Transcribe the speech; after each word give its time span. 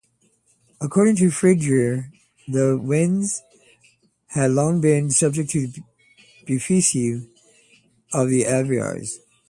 According 0.81 1.17
to 1.17 1.29
Fredegar, 1.29 2.09
the 2.47 2.75
"Wends" 2.75 3.43
had 4.29 4.49
long 4.49 4.81
been 4.81 5.11
subjects 5.11 5.53
and 5.53 5.75
"befulci" 6.47 7.29
of 8.11 8.29
the 8.29 8.45
Avars. 8.47 9.19